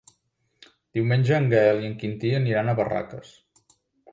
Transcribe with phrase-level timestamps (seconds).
[0.99, 3.37] Diumenge en Gaël i en Quintí aniran a Barraques.